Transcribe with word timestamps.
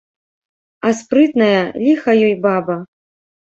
А 0.87 0.93
спрытная, 1.01 1.59
ліха 1.85 2.11
ёй, 2.29 2.35
баба. 2.47 2.81